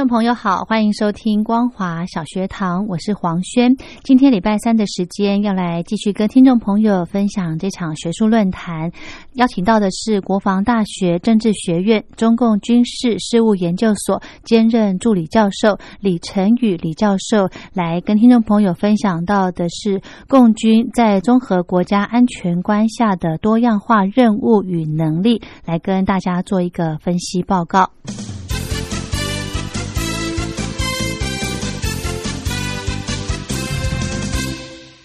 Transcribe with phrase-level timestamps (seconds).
[0.00, 3.76] 众朋友好，欢迎收听光华小学堂，我是黄轩。
[4.02, 8.90] 今天礼拜三的时间，要来继续跟听众朋友分享这场学术论坛。
[9.34, 27.90] 邀请到的是国防大学政治学院中共军事事务研究所兼任助理教授李晨宇李教授，来跟听众朋友分享到的是共军在综合国家安全观下的多样化任务与能力，来跟大家做一个分析报告。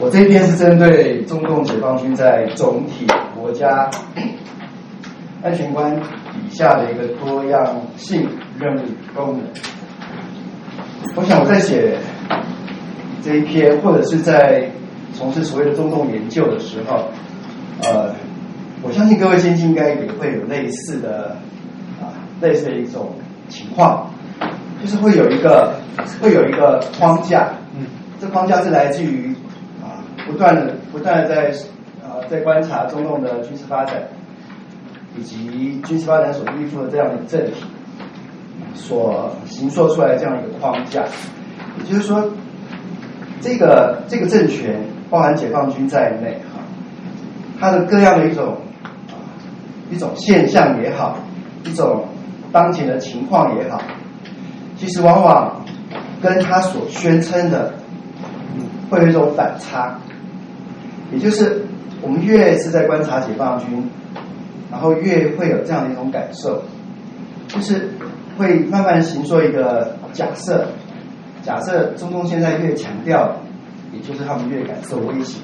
[0.05, 3.89] 我这篇是针对中共解放军在总体国家
[5.41, 8.29] 安全观底下的一个多样性
[8.59, 8.81] 任务
[9.15, 9.41] 功能。
[11.15, 11.97] 我想我在写
[13.23, 14.69] 这一篇，或者是在
[15.11, 17.07] 从事所谓的中共研究的时候，
[17.81, 18.13] 呃，
[18.83, 21.35] 我相信各位先进应该也会有类似的
[21.99, 23.11] 啊类似的一种
[23.49, 24.07] 情况，
[24.83, 25.73] 就是会有一个
[26.21, 27.87] 会有一个框架，嗯，
[28.21, 29.34] 这框架是来自于。
[30.25, 31.53] 不断的、不断的在
[32.03, 34.01] 呃在观察中共的军事发展，
[35.15, 37.63] 以及军事发展所依附的这样的政体，
[38.73, 41.03] 所形塑出来这样一个框架。
[41.77, 42.27] 也就是说，
[43.41, 46.61] 这个这个政权，包含解放军在内，哈，
[47.59, 48.57] 它的各样的一种
[49.09, 49.13] 啊
[49.91, 51.19] 一种现象也好，
[51.63, 52.07] 一种
[52.51, 53.79] 当前的情况也好，
[54.77, 55.63] 其实往往
[56.21, 57.73] 跟他所宣称的
[58.89, 59.95] 会有一种反差。
[61.11, 61.61] 也就是
[62.01, 63.89] 我们越是在观察解放军，
[64.71, 66.61] 然后越会有这样的一种感受，
[67.47, 67.89] 就是
[68.37, 70.67] 会慢慢形成一个假设：
[71.43, 73.35] 假设中共现在越强调，
[73.93, 75.39] 也就是他们越感受威胁，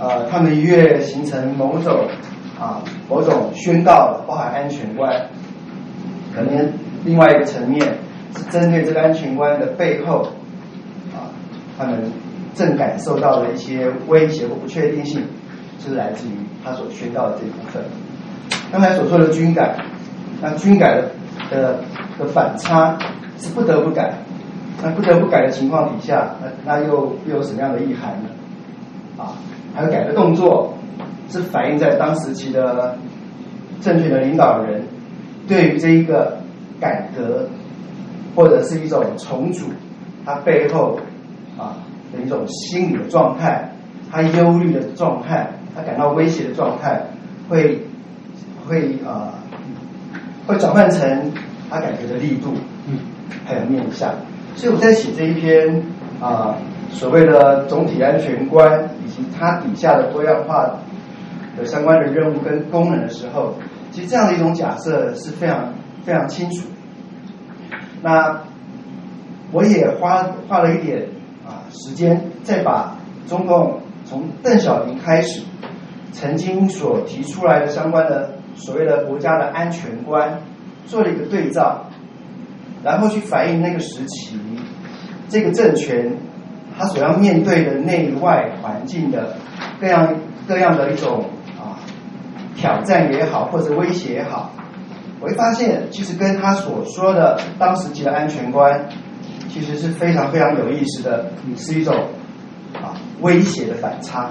[0.00, 2.08] 呃，他们越形成某种
[2.58, 5.28] 啊某种宣告，包含安全观，
[6.34, 6.72] 可能
[7.04, 7.98] 另外一个层面
[8.34, 10.28] 是针对这个安全观的背后
[11.14, 11.30] 啊，
[11.78, 12.10] 他们。
[12.54, 15.22] 正感受到的一些威胁或不确定性，
[15.78, 16.32] 就是来自于
[16.62, 17.82] 他所宣告的这部分。
[18.70, 19.76] 刚才所说的军改，
[20.40, 21.02] 那军改
[21.50, 21.80] 的
[22.18, 22.98] 的反差
[23.38, 24.14] 是不得不改，
[24.82, 28.28] 那不得不改的情况底下，那那又又有什么样的意涵呢？
[29.16, 29.32] 啊，
[29.74, 30.74] 还有改的动作
[31.30, 32.96] 是反映在当时期的
[33.80, 34.82] 政权的领导人
[35.48, 36.38] 对于这一个
[36.78, 37.48] 改革
[38.34, 39.66] 或者是一种重组，
[40.26, 40.98] 它背后
[41.58, 41.76] 啊。
[42.12, 43.70] 的一种心理的状态，
[44.10, 47.02] 他忧虑的状态，他感到威胁的状态，
[47.48, 47.80] 会
[48.66, 49.34] 会啊，
[50.46, 51.32] 会转换成
[51.70, 52.54] 他感觉的力度，
[52.86, 52.98] 嗯，
[53.44, 54.14] 还有面相。
[54.54, 55.82] 所以我在写这一篇
[56.20, 56.56] 啊，
[56.90, 60.70] 所谓的总体安全观以及它底下的多样化
[61.56, 63.54] 的相关的任务跟功能的时候，
[63.90, 65.72] 其实这样的一种假设是非常
[66.04, 66.66] 非常清楚。
[68.02, 68.42] 那
[69.52, 71.21] 我也花花了一点啊
[71.72, 72.96] 时间，再把
[73.26, 75.42] 中共从邓小平开始
[76.12, 80.40] 曾经所提出来的相关的所谓的国家的安全观
[80.86, 81.86] 做了一个对照，
[82.84, 84.38] 然后去反映那个时期
[85.28, 86.14] 这个政权
[86.78, 89.36] 他所要面对的内外环境的
[89.80, 90.14] 各样
[90.46, 91.24] 各样的一种
[91.58, 91.80] 啊
[92.54, 94.50] 挑战也好，或者威胁也好。
[95.20, 98.88] 我会发现，其实跟他所说的当时级的安全观，
[99.52, 101.94] 其实是非常非常有意思的，是一种
[102.72, 104.30] 啊威胁的反差。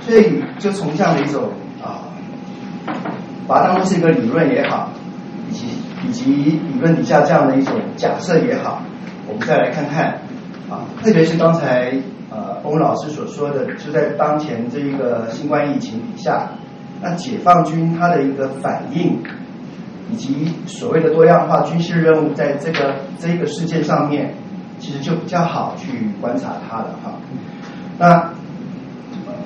[0.00, 1.50] 所以就从这样的一种
[1.82, 2.06] 啊，
[3.48, 4.90] 把它当做是一个理论也好，
[5.50, 5.66] 以及
[6.06, 6.24] 以及
[6.72, 8.80] 理论底下这样的一种假设也好，
[9.26, 10.20] 我们再来看看
[10.70, 11.92] 啊，特别是刚才
[12.30, 16.50] 呃翁老师所说的，就在当前这一个新冠疫情底下，
[17.02, 19.20] 那解放军他的一个反应。
[20.10, 24.34] 以及所谓的多样化军事任务，在这个这个事件上面，
[24.78, 27.12] 其实就比较好去观察它了哈。
[27.98, 28.32] 那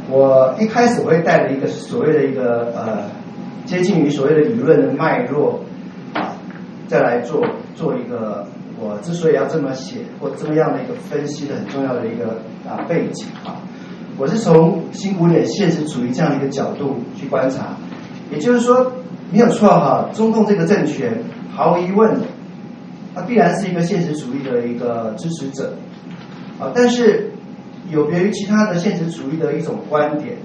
[0.09, 3.11] 我一开始会带着一个所谓的一个呃
[3.65, 5.61] 接近于所谓的理论的脉络
[6.15, 6.37] 啊，
[6.87, 7.45] 再来做
[7.75, 8.47] 做一个
[8.79, 13.57] 我之所以要这么写或这么样的一个分析的很重要的一个啊背景啊，
[14.17, 17.75] 我是从新古典现实主义这样一个角度去观察，
[18.31, 18.93] 也就是说。
[19.33, 21.11] 没有错哈，中共这个政权
[21.51, 22.15] 毫无疑问，
[23.15, 25.73] 它必然是一个现实主义的一个支持者
[26.61, 26.71] 啊。
[26.75, 27.33] 但是
[27.91, 30.37] 有别于其他的现实主义的一种观点，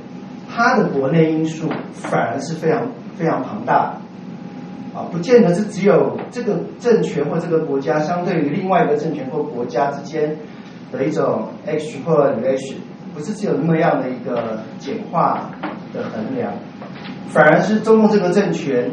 [0.50, 2.88] 它的国内因素反而是非常
[3.18, 3.98] 非常庞大
[4.96, 10.34] 啊，不见得是只有这个政权或这个国家相对于另外一个政权或国家之间
[10.94, 12.76] 的一种 H 或 relation，
[13.14, 15.52] 不是只有那么样的一个简化
[15.94, 16.54] 的衡量。
[17.30, 18.90] 反而是中共这个政权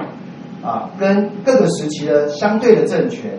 [0.63, 3.31] 啊，跟各个时期的相对的政权，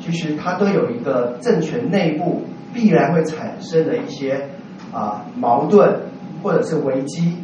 [0.00, 2.42] 其实它都有一个政权内部
[2.72, 4.48] 必然会产生的一些
[4.92, 6.00] 啊矛盾
[6.42, 7.36] 或者是危机，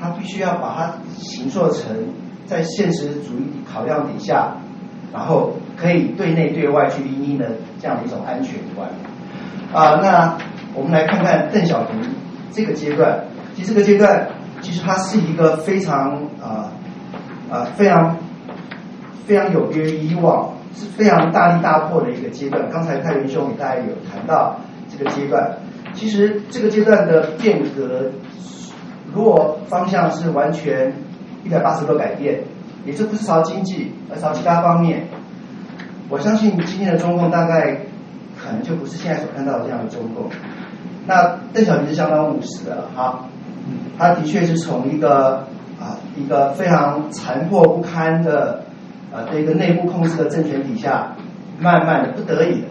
[0.00, 1.96] 它必须要把它形塑成
[2.46, 4.56] 在现实主义考量底下，
[5.12, 7.50] 然后可以对内对外去应应的
[7.80, 8.88] 这样的一种安全观
[9.72, 9.98] 啊。
[10.00, 10.38] 那
[10.74, 12.00] 我们来看看邓小平
[12.52, 13.24] 这个阶段，
[13.56, 14.28] 其实这个阶段。
[14.60, 16.12] 其实它是一个非常
[16.42, 16.72] 啊
[17.50, 18.16] 啊非常
[19.26, 22.68] 非常有别于以往，是非常大力大破的一个阶段。
[22.70, 24.58] 刚才太原兄给大家有谈到
[24.90, 25.58] 这个阶段，
[25.94, 28.10] 其实这个阶段的变革，
[29.12, 30.92] 如果方向是完全
[31.44, 32.40] 一百八十度改变，
[32.84, 35.06] 也就不是朝经济，而朝其他方面。
[36.08, 37.76] 我相信今天的中共大概
[38.36, 40.30] 可能就不是现在所看到的这样的中共。
[41.06, 43.24] 那邓小平是相当务实的，哈。
[43.98, 45.46] 他的确是从一个
[45.80, 48.64] 啊一个非常残破不堪的
[49.12, 51.14] 啊这个内部控制的政权底下，
[51.58, 52.68] 慢慢的不得已的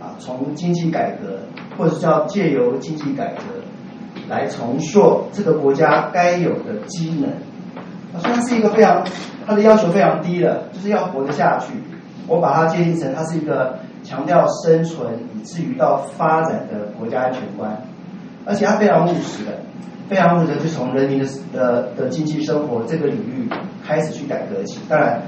[0.00, 1.38] 啊从经济改革
[1.76, 3.42] 或者叫借由经济改革
[4.28, 7.30] 来重塑这个国家该有的机能。
[8.20, 9.04] 虽然是一个非常
[9.44, 11.72] 他的要求非常低的，就是要活得下去。
[12.26, 17.76] 我把它界定成它是一个强调生存以至于到发展的国家安全观，
[18.44, 19.52] 而且他非常务实的。
[20.06, 23.48] 非常负责，就从人民的的的经济生活这个领域
[23.82, 24.78] 开始去改革起。
[24.86, 25.18] 当然，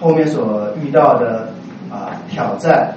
[0.00, 1.48] 后面所遇到的
[1.90, 2.94] 啊挑战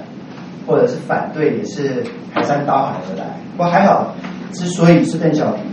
[0.64, 3.24] 或者是反对，也是排山倒海而来。
[3.56, 4.14] 不过还好，
[4.52, 5.64] 之所以是邓小平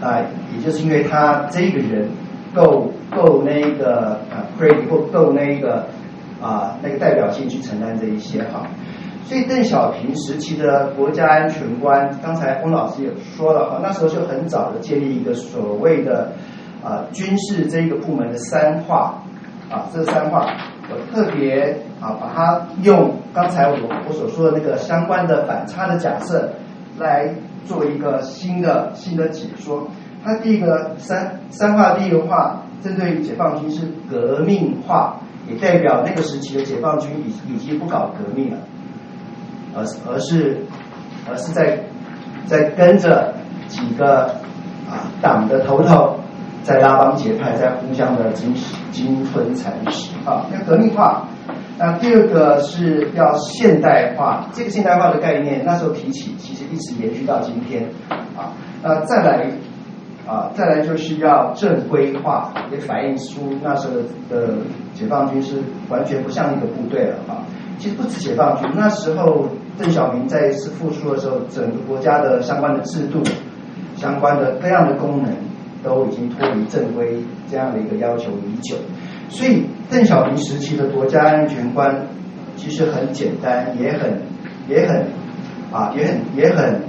[0.00, 0.22] 啊，
[0.56, 2.08] 也就是因为他这个人
[2.54, 5.88] 够够那个啊 credit 或够那个
[6.40, 8.64] 啊那个代表性去承担这一些哈。
[9.26, 16.32] 所以邓小平时期的国家安全观，刚才翁老师也说了哈，那时候就很早的建立一个所谓的
[16.82, 19.20] 啊军事这个部门的三化
[19.68, 20.46] 啊，这三化
[20.88, 26.52] 我特别啊把它用刚才我我所说的那个相关的反差的假设
[26.96, 29.88] 来做一个新的新的解说。
[30.24, 38.58] 它第一个三三化第一个化针对解放军是革命化，也代表那个时期的解放军已已经不搞革命了。
[39.76, 40.58] 而是而是
[41.28, 41.78] 而是在
[42.46, 43.34] 在跟着
[43.68, 44.26] 几个
[44.88, 46.16] 啊党的头头
[46.62, 48.54] 在拉帮结派，在互相的金
[48.90, 51.28] 金吞蚕食啊，要革命化。
[51.78, 58.54] 那第二个是要现代化，这个现代化的概念那时候提起，其实一直延续到今天啊。
[58.82, 59.50] 那再来
[60.26, 63.94] 啊，再来就是要正规化，也反映出那时候
[64.30, 64.54] 的
[64.94, 67.44] 解放军是完全不像一个部队了啊。
[67.78, 69.48] 其实不止解放军，那时候。
[69.78, 73.22] 邓小平在一次复出的时候，整个国家的相关的制度
[73.96, 75.32] 相关的各样的功能
[75.82, 77.18] 都已经脱离正规
[77.50, 78.76] 这样的一个要求已久。
[79.28, 82.06] 所以邓小平时期的国家安全观
[82.56, 84.18] 其实很简单，也很
[84.68, 85.06] 也很
[85.72, 86.80] 啊也很也很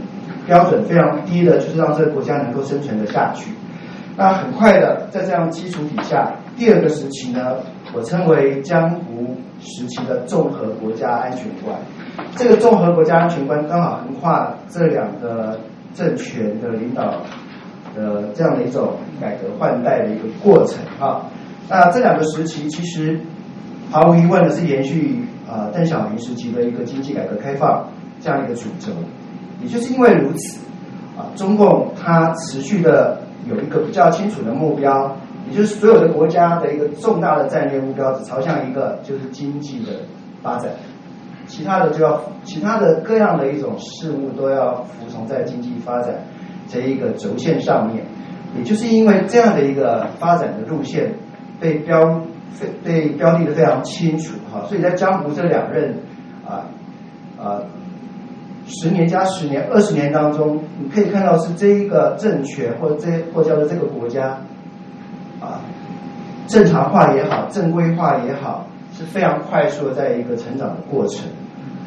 [0.45, 3.51] 标准非常低的，就是让这个国家能够生存的下去。
[4.15, 7.57] 那很快的，在这样基础底下，第二个时期呢，
[7.93, 11.77] 我称为江湖时期的综合国家安全观。
[12.35, 15.59] 这个综合国家安全观刚好横跨这两个
[15.93, 17.21] 政权的领导
[17.95, 21.21] 的这样的一种改革换代的一个过程啊。
[21.69, 23.19] 那这两个时期其实
[23.91, 27.87] 毫无疑问的是延续啊邓小平时期的一个经济改革开放
[28.19, 28.91] 这样一个主轴。
[29.61, 30.59] 也就是因为如此
[31.17, 33.19] 啊，中共它持续的。
[33.47, 35.15] 有一个比较清楚的目标，
[35.49, 40.01] 也就是所有的国家的一个重大的战略目标，只朝向一个就是经济的
[40.43, 40.69] 发展，
[41.47, 46.13] 其他的就要其他的各样的一种事物都要服从在经济发展
[46.67, 48.05] 这一个轴线上面。
[48.55, 51.11] 也就是因为这样的一个发展的路线
[51.59, 52.21] 被标
[52.59, 55.95] 被被标的的非常清楚哈，所以在江湖这两任
[56.45, 56.65] 啊
[57.37, 57.61] 啊。
[58.69, 64.39] 十年加十年，二十年当中，你可以看到是这一个政权或者这或叫做这个国家，
[65.39, 65.61] 啊，
[66.47, 71.27] 正常化也好，正规化也好，是非常快速的在一个成长的过程，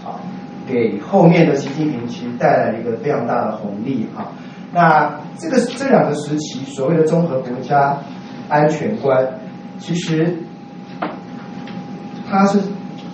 [0.05, 0.23] 啊，
[0.67, 4.31] 给后面的习近平其实带来了一个非常大的红利啊。
[4.73, 7.99] 那这个这两个时期所谓的综合国家
[8.49, 9.27] 安全观，
[9.79, 10.37] 其实
[12.31, 12.61] 它是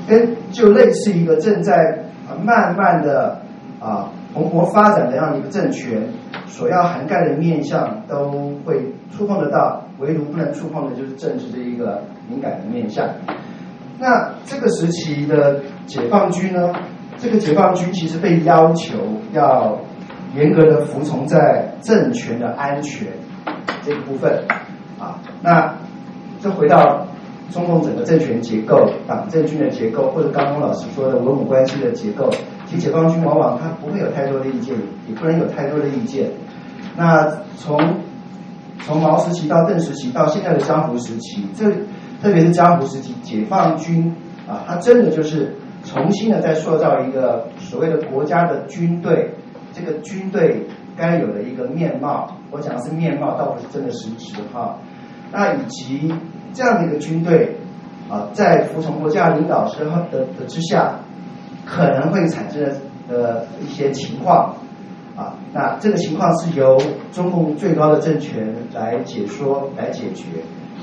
[0.07, 2.05] 跟就类似一个正在
[2.45, 3.41] 慢慢的。
[3.79, 6.03] 啊，蓬勃发展的这样一个政权，
[6.47, 13.07] 所要涵盖的面向都会触碰得到，唯独不能触碰的就是政治的一个敏感的面向。
[13.99, 16.73] 那这个时期的解放军呢？
[17.19, 18.99] 这个解放军其实被要求
[19.33, 19.79] 要
[20.35, 23.09] 严格的服从在政权的安全
[23.83, 24.45] 这个部分
[24.99, 25.19] 啊。
[25.41, 25.75] 那
[26.43, 27.07] 这回到
[27.51, 32.31] 中共整个政权结构、党政军的结构，或者刚刚老师说的文武关系的结构。
[32.67, 34.77] 其实解放军往往他不会有太多的意见，
[35.09, 36.29] 也不能有太多的意见。
[36.97, 37.27] 那
[37.57, 37.81] 从
[38.81, 41.65] 从毛时期到邓时期到现在的江湖时期，这
[42.23, 44.15] 特别是江湖时期，解放军
[44.49, 45.55] 啊，他真的就是
[45.85, 49.31] 重新的在塑造一个所谓的国家的军队，
[49.73, 52.37] 这个军队该有的一个面貌。
[52.51, 54.79] 我讲的是面貌，倒不是真的实质哈。
[55.33, 56.13] 那以及
[56.53, 57.57] 这样的一个军队
[58.09, 60.99] 啊，在服从国家领导之后的的之下。
[61.69, 62.63] 可能会产生
[63.09, 64.55] 的一些情况
[65.17, 66.81] 啊，那这个情况是由
[67.11, 70.27] 中共最高的政权来解说、来解决，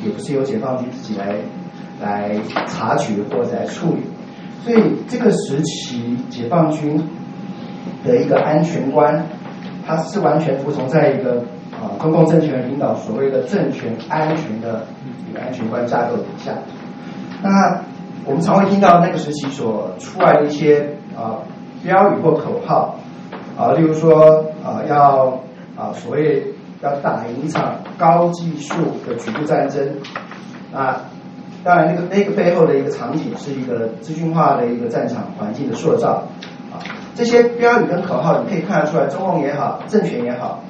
[0.04, 1.36] 也不是由解放军自己来
[2.02, 2.36] 来
[2.68, 4.02] 察觉或者来处理。
[4.64, 7.02] 所以这个时期，解放军
[8.06, 9.26] 的一个安全观，
[9.86, 14.86] 它是完全服从在一个啊中共政权领导所谓的政权安全的
[15.30, 16.54] 一个安全观架构底下。
[17.42, 17.82] 那
[18.26, 21.40] 我们常会听到那个时期所出来的一些啊
[21.84, 22.96] 标语或口号
[23.58, 25.40] 啊，例如说啊要
[25.76, 26.53] 啊所谓
[26.84, 28.76] 要打赢一场高技术
[29.08, 29.98] 的局部战争
[30.74, 31.02] 啊，
[31.64, 36.28] 当然那个那个背后的一个场景是一个资讯化的一个战场环境的塑造
[36.72, 36.78] 啊，
[37.16, 40.62] 这些标语跟口号你可以看得出来，中共也好，政权也好，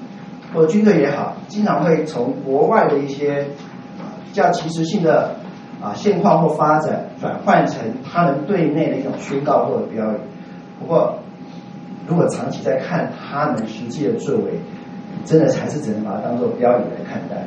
[0.53, 3.47] 或者军队也好，经常会从国外的一些
[4.25, 5.35] 比较即时性的。
[5.81, 7.77] 啊，现况或发展转换成
[8.09, 10.15] 他们对内的一种宣告或者标语。
[10.79, 11.19] 不过，
[12.07, 14.53] 如果长期在看他们实际的作为，
[15.25, 17.37] 真的才是只能把它当做标语来看待。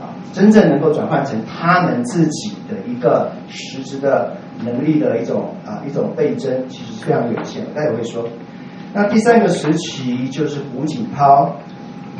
[0.00, 7.64] 啊，真正能够转换成他们自己的一个实质的能力的一种啊一种倍增，其实是非常有限。
[7.74, 8.28] 待会会说。
[8.92, 11.54] 那第三个时期就是胡锦涛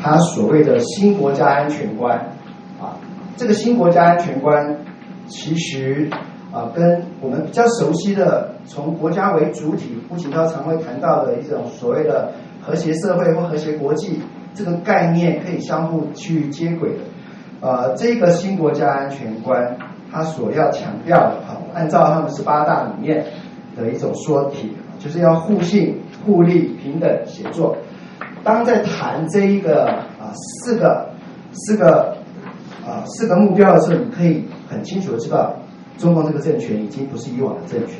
[0.01, 2.17] 他所谓的新国家安全观。
[2.81, 2.97] 啊，
[3.35, 4.77] 这个新国家安全观。
[5.25, 6.09] 其实
[6.51, 14.21] 啊，跟我们比较熟悉的从国家为主体，胡锦涛常会谈到的一种所谓的和谐社会或和谐国际
[14.53, 16.97] 这个概念，可以相互去接轨的。
[17.61, 19.77] 呃，这个新国家安全观，
[20.11, 23.25] 它所要强调的哈，按照他们十八大里面
[23.75, 27.77] 的一种说体，就是要互信、互利、平等、协作。
[28.43, 29.85] 当在谈这一个
[30.19, 31.09] 啊四个
[31.51, 32.17] 四个
[32.85, 34.45] 啊四个目标的时候，你可以。
[34.69, 35.53] 很清楚的知道，
[35.99, 37.99] 中共这个政权已经不是以往的政权，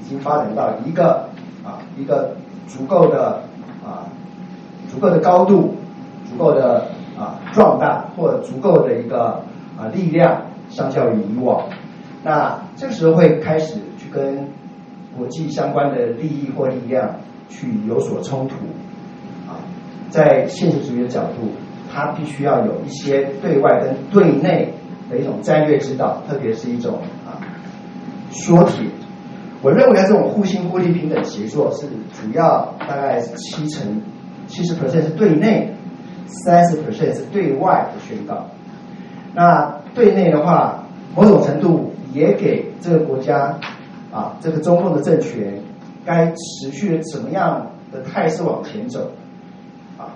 [0.00, 1.28] 已经发展到一个
[1.64, 2.36] 啊一个
[2.68, 3.42] 足够的
[3.84, 4.06] 啊
[4.96, 5.74] 足够的高度，
[6.24, 6.88] 足够的
[7.18, 9.42] 啊壮大或者足够的一个
[9.78, 11.68] 啊力量，相较于以往，
[12.24, 14.48] 那这时候会开始去跟
[15.14, 17.14] 国际相关的利益或力量
[17.50, 18.54] 去有所冲突
[19.46, 19.60] 啊。
[20.08, 21.50] 在现实主义的角度，
[21.92, 24.72] 它必须要有一些对外跟对内
[25.10, 27.36] 的一种战略指导，特别是一种啊
[28.30, 28.86] 缩铁。
[29.60, 34.00] 我认为这种互信互利平等协作是主要大概七成
[34.46, 35.72] 七十 percent 是对内，
[36.26, 38.46] 三十 percent 是对外的宣告。
[39.34, 40.84] 那对内的话，
[41.14, 43.58] 某种程度也给这个国家
[44.12, 45.58] 啊，这个中共的政权
[46.04, 49.10] 该持续什么样的态势往前走
[49.98, 50.14] 啊？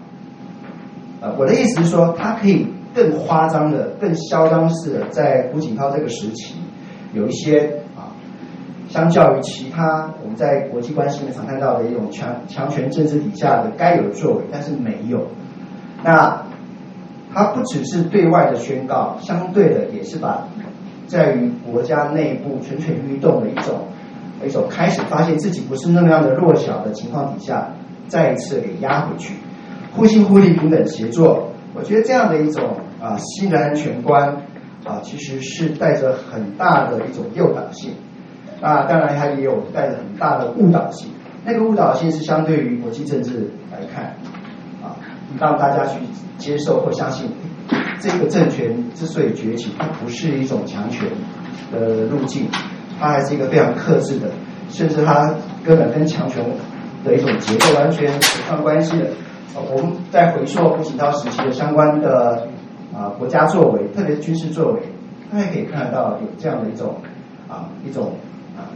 [1.21, 6.55] 呃，我的意思是说，它可以更夸张的、更嚣张式的，在胡锦涛这个时期
[7.13, 7.80] 有一些。
[8.90, 15.28] 相较于其他我们在国际关系里面常看到的一种强强权政治底下的该有作为，但是没有。
[16.02, 16.42] 那
[17.32, 20.44] 它不只是对外的宣告，相对的也是把
[21.06, 23.87] 在于国家内部蠢蠢欲动的一种
[24.44, 27.73] 一种开始发现自己不是那么样的弱小的情况底下，
[28.09, 29.35] 再一次给压回去。
[29.92, 34.28] 互信互利平等协作，我觉得这样的一种啊新的安全观
[34.85, 37.92] 啊，其实是带着很大的一种诱导性。
[38.61, 41.11] 啊，当然它也有带着很大的误导性。
[41.45, 44.14] 那个误导性是相对于国际政治来看，
[44.83, 44.93] 啊，
[45.38, 45.99] 让大家去
[46.37, 47.31] 接受或相信，
[47.99, 51.09] 这个政权之所以崛起，它不是一种强权
[51.73, 52.47] 的路径，
[53.00, 54.29] 它还是一个非常克制的，
[54.69, 56.45] 甚至它根本跟强权
[57.02, 59.07] 的一种结构完全扯上关系的。
[59.55, 62.47] 我们在回溯胡锦涛时期的相关的
[62.95, 64.83] 啊国家作为，特别是军事作为，
[65.33, 66.97] 大家可以看得到有这样的一种
[67.49, 68.12] 啊一种。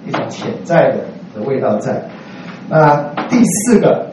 [0.07, 0.99] 一种潜在的
[1.35, 2.03] 的味道在。
[2.69, 2.97] 那
[3.29, 4.07] 第四个，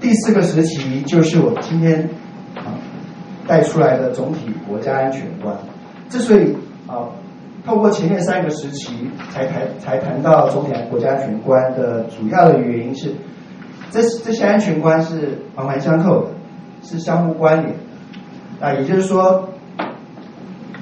[0.00, 2.08] 第四个时期就是我今天
[2.56, 2.74] 啊
[3.46, 5.56] 带出来的总体国家安全观。
[6.08, 6.56] 之所以
[6.86, 7.08] 啊
[7.64, 13.12] 透过前面三个时期才谈才谈到总体国家安全观的主要的原因是，
[13.90, 16.30] 这这些安全观是环环相扣的，
[16.82, 18.66] 是相互关联的。
[18.66, 19.48] 啊，也就是说，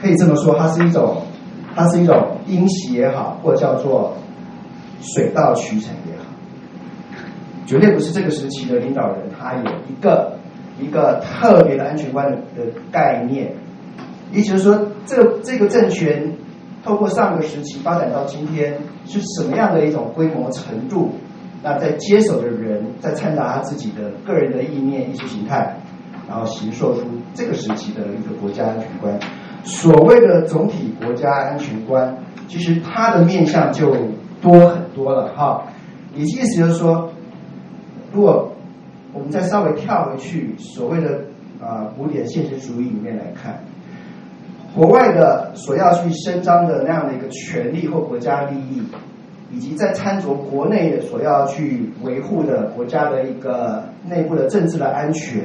[0.00, 1.22] 可以这么说，它是一种，
[1.74, 4.14] 它是一种因袭也好，或叫做。
[5.04, 6.26] 水到渠成也好，
[7.66, 10.38] 绝对不是这个时期的领导人他有一个
[10.80, 12.38] 一个特别的安全观的
[12.92, 13.52] 概念，
[14.30, 16.32] 也就是说，这个这个政权
[16.84, 21.10] 透过上个时期发展到今天是什么样的一种规模程度？
[21.64, 25.78] 那在接手的人在掺杂他自己的个人的意念、意识形态，
[26.28, 27.00] 然后形塑出
[27.34, 29.18] 这个时期的一个国家安全观。
[29.64, 32.16] 所谓的总体国家安全观，
[32.48, 33.94] 其实它的面向就。
[34.42, 35.62] 多很多了哈，
[36.16, 37.08] 也意思就是说，
[38.12, 38.52] 如果
[39.12, 41.20] 我们再稍微跳回去所谓的
[41.60, 43.62] 啊古典现实主义里面来看，
[44.74, 48.82] 国外的所要去伸张的那样的一个权利或国家利益，
[49.52, 55.40] 以及在参着国内的所要去维护的国家的一个内部的政治的安全，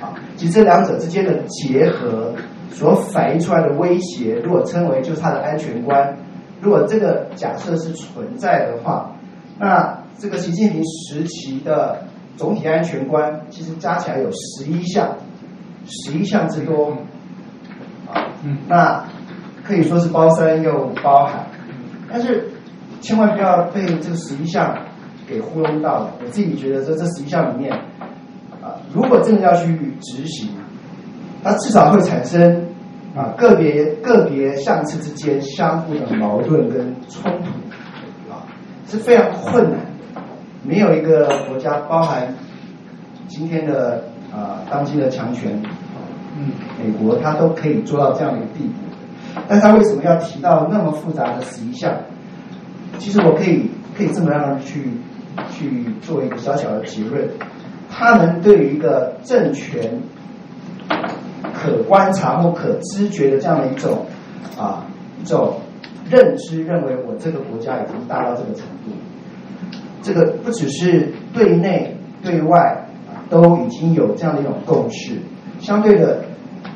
[0.00, 2.32] 啊，其实这两者之间的结合
[2.70, 6.16] 所反映出来的威胁，如果称为就是它的安全观。
[6.60, 9.12] 如果这个假设是存在的话，
[9.58, 12.02] 那这个习近平时期的
[12.36, 15.16] 总体安全观其实加起来有十一项，
[15.86, 16.96] 十一项之多，
[18.10, 18.24] 啊，
[18.68, 19.04] 那
[19.62, 21.46] 可以说是包山又包海，
[22.10, 22.48] 但是
[23.00, 24.76] 千万不要被这个十一项
[25.26, 26.12] 给糊弄到了。
[26.20, 27.72] 我自己觉得在这十一项里面，
[28.62, 30.48] 啊，如果真的要去执行，
[31.46, 32.64] 它至少会产生。
[33.14, 37.48] 啊，个别个别相次之间相互的矛盾跟冲突，
[38.30, 38.44] 啊，
[38.86, 39.80] 是非常困难
[40.14, 40.20] 的。
[40.62, 42.34] 没有一个国家，包含
[43.26, 45.58] 今天的啊当今的强权，
[46.36, 48.74] 嗯，美国，它都可以做到这样的一个地步。
[49.48, 51.90] 但他为什么要提到那么复杂的十一项？
[52.98, 54.90] 其实我可以可以这么样去
[55.50, 57.26] 去做一个小小的结论：，
[57.88, 60.02] 他们对于一个政权。
[61.66, 64.06] 可观察或可知觉的这样的一种
[64.56, 64.86] 啊
[65.20, 65.60] 一种
[66.08, 68.92] 认知，认为我这个国家已经大到这个程度，
[70.00, 72.86] 这个不只是对内对外
[73.28, 75.18] 都已经有这样的一种共识，
[75.58, 76.22] 相对的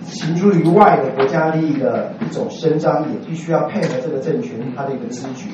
[0.02, 5.48] 行诸于外的国家利益的一种伸张，也必须要配合这个政权它的一个知觉。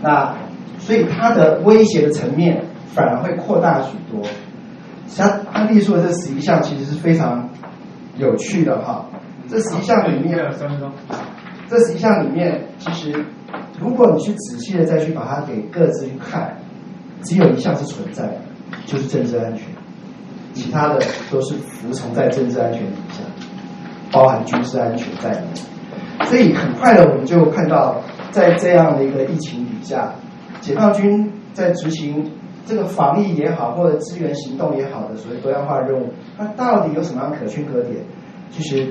[0.00, 0.34] 那
[0.78, 4.22] 所以它的威胁的层面反而会扩大许多。
[5.14, 7.46] 他他列出的这十一项其实是非常。
[8.18, 9.06] 有趣的哈，
[9.48, 10.36] 这十一项里面，
[11.68, 13.24] 这十一项里面，其实
[13.80, 16.56] 如果你去仔细的再去把它给各自去看，
[17.22, 18.40] 只有一项是存在的，
[18.86, 19.66] 就是政治安全，
[20.52, 21.00] 其他的
[21.30, 23.20] 都是服从在政治安全底下，
[24.10, 26.26] 包含军事安全在内。
[26.26, 28.00] 所以很快的，我们就看到，
[28.30, 30.12] 在这样的一个疫情底下，
[30.60, 32.28] 解放军在执行
[32.68, 37.96] 这个防疫也好，或者支援行动也好的所谓多样化任务，它到底有什么样可圈可点？
[38.50, 38.82] 其实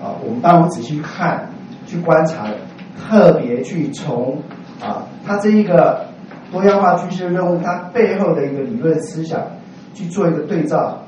[0.00, 1.50] 啊，我们当我们仔细看、
[1.88, 2.46] 去观察，
[2.96, 4.38] 特别去从
[4.80, 6.06] 啊，它这一个
[6.52, 9.42] 多样化军事任务它背后的一个理论思想
[9.92, 11.02] 去做一个对照，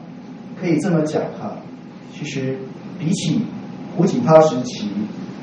[0.61, 1.53] 可以这么讲哈，
[2.13, 2.59] 其实
[2.99, 3.47] 比起
[3.97, 4.91] 胡锦涛时期，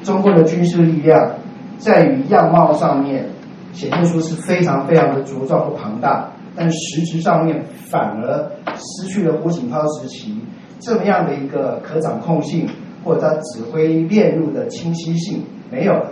[0.03, 1.35] 中国的军事力量
[1.77, 3.29] 在于样貌上面
[3.71, 6.31] 显现出是非常非常的茁壮和庞大。
[6.55, 10.35] 但实质上面反而失去了胡锦涛时期
[10.79, 12.67] 这么样的一个可掌控性，
[13.03, 16.11] 或者他指挥链路的清晰性没有了。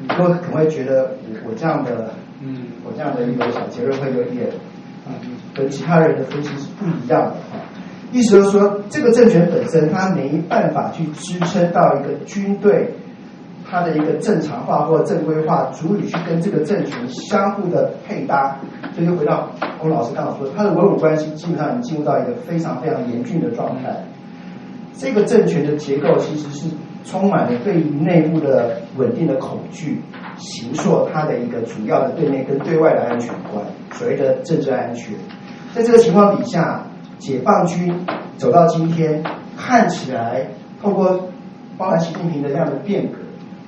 [0.00, 1.10] 你都可能会觉得
[1.44, 4.48] 我我这样的，嗯，我这样的一个小结论会有点
[5.06, 5.12] 啊，
[5.54, 7.60] 跟其他人的分析是不一样的啊。
[8.12, 12.90] 意思就是说，这个政权本身它没办法去支撑到一个军队。
[13.68, 18.58] 它的一个正常化或正规化，足以去跟这个政权相互的配搭，
[18.94, 19.50] 所以就回到
[19.80, 24.04] 龚老师刚刚说，它的文武关系基本上已经进入到一个非常非常严峻的状态。
[24.92, 26.70] 这个政权的结构其实是
[27.04, 30.00] 充满了对于内部的稳定的恐惧，
[30.36, 35.16] 形塑它的一个主要的对内跟对外的安全观，所谓的政治安全。
[35.74, 36.86] 在这个情况底下，
[37.18, 37.92] 解放军
[38.36, 39.22] 走到今天，
[39.56, 40.46] 看起来
[40.80, 41.28] 透过
[41.76, 43.18] 包含习近平的这样的变革。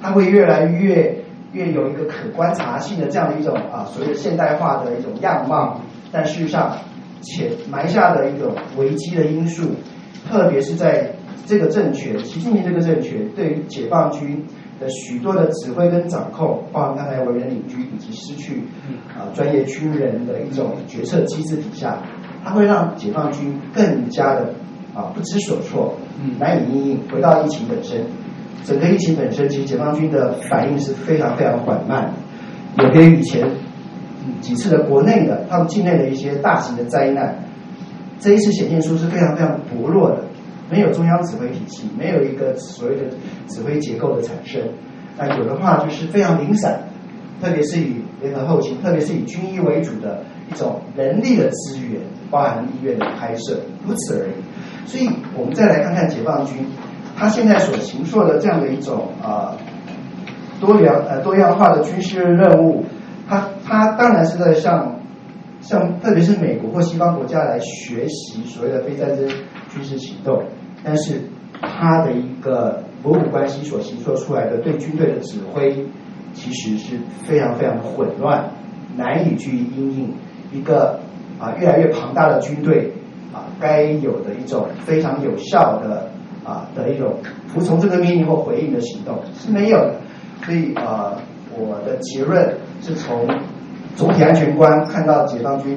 [0.06, 1.12] 它会越来越
[1.52, 5.80] 越有一个可观察性的这样的一种啊所谓的现代化的一种样貌，
[6.12, 6.78] 但事实上
[7.22, 9.64] 且埋下的一种危机的因素，
[10.28, 11.10] 特别是在
[11.44, 14.44] 这个政权，习近平这个政权对于解放军
[14.78, 18.62] 的许多的指挥跟掌控，包括刚才为人领军以及失去
[19.08, 22.00] 啊专业军人的一种决策机制底下，
[22.44, 24.54] 它会让解放军更加的
[24.94, 25.96] 啊不知所措，
[26.38, 28.06] 难以应应，回到疫情本身。
[28.66, 32.12] 整个疫情本身，其实解放军的反应是非常非常缓慢，
[32.78, 33.48] 有别于以前
[34.40, 37.44] 几次的国内的他们境内的一些大型的灾难，
[38.18, 40.24] 这一次显现出是非常非常薄弱的，
[40.68, 43.04] 没有中央指挥体系，没有一个所谓的
[43.46, 44.60] 指挥结构的产生，
[45.16, 46.88] 那有的话就是非常零散，
[47.40, 52.00] 特别是以联合后勤，特别是以军医为主的一种人力的资源，
[52.32, 54.88] 包含医院的开设，如此而已。
[54.88, 56.56] 所以我们再来看看解放军。
[57.16, 59.56] 他现在所行塑的这样的一种啊
[60.60, 62.84] 多元呃多样化的军事任务，
[63.26, 64.94] 他他当然是在向
[65.60, 69.26] 向特别是美国或西方国家来学习所谓的非战争
[69.70, 70.42] 军事行动，
[70.84, 71.22] 但是
[71.62, 75.74] 他的一个国武关系所行塑出来的对军队的指挥，
[76.34, 78.50] 其实是非常非常的混乱，
[78.94, 80.14] 难以去应应
[80.52, 81.00] 一个
[81.40, 82.92] 啊越来越庞大的军队
[83.32, 86.10] 啊该有的一种非常有效的。
[86.46, 87.14] 啊的一种
[87.48, 89.94] 服从这个命令或回应的行动是没有的，
[90.44, 91.18] 所以啊，
[91.58, 93.26] 我的结论是从
[93.96, 95.76] 总体安全观看到解放军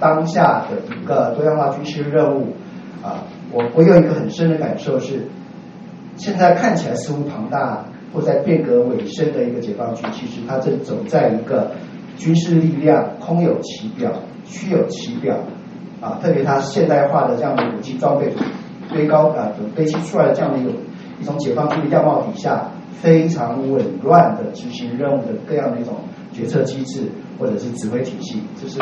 [0.00, 2.54] 当下的一个多样化军事任务
[3.02, 5.28] 啊，我我有一个很深的感受是，
[6.16, 11.70] 现在看起来似乎庞大或在变革尾声的一个解放军，其实它正走在一个
[12.16, 14.10] 军事力量空有其表、
[14.44, 15.36] 虚有其表
[16.00, 18.32] 啊，特别它现代化的这样的武器装备。
[18.88, 20.72] 最高啊，堆砌出来的这样的一种
[21.20, 22.68] 一种解放军的样貌底下，
[23.00, 25.94] 非常紊乱的执行任务的各样的一种
[26.32, 27.02] 决策机制
[27.38, 28.78] 或者是指挥体系，这是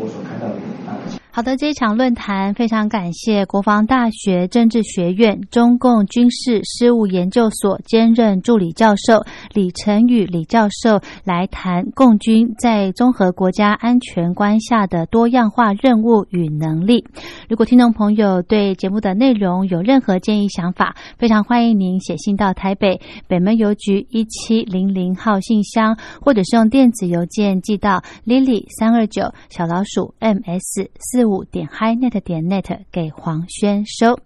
[0.00, 1.27] 我所看到的一个案例。
[1.38, 17.04] 好的，这一场论坛非常感谢国防大学政治学院中共军事事务研究所兼任助理教授李成宇李教授来谈共军在综合国家安全观下的多样化任务与能力。
[17.48, 31.27] 如果听众朋友对节目的内容有任何建议想法，非常欢迎您写信到台北北门邮局一七零零号信箱，或者是用电子邮件寄到 lily 三二九小老鼠 ms 四。
[31.28, 34.18] 五点 highnet 点 net 给黄轩收。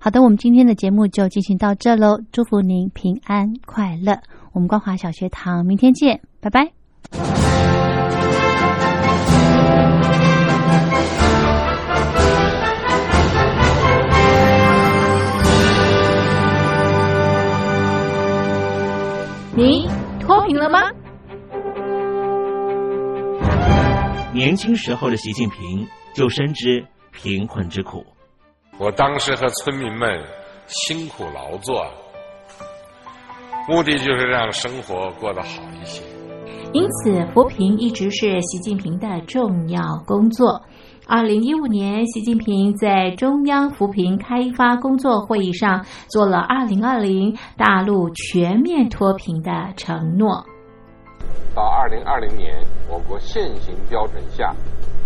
[0.00, 4.18] 好的，我们今天的节目就进行到这喽，祝福您平安快乐。
[4.52, 6.72] 我们光华小学堂明天见，拜拜。
[19.54, 19.88] 你
[20.20, 20.80] 脱贫了吗？
[24.34, 25.86] 年轻时候的习近平。
[26.16, 28.02] 就深知贫困之苦。
[28.78, 30.18] 我当时和村民们
[30.66, 31.84] 辛苦劳作，
[33.68, 36.02] 目的就是让生活过得好一些。
[36.72, 40.62] 因此，扶贫一直是习近平的重要工作。
[41.06, 50.46] 二零一五年，习近平在中央扶贫开发工作会议上做了二零二零大陆全面脱贫的承诺。
[51.54, 52.58] 到二零二零年，
[52.90, 54.54] 我国现行标准下。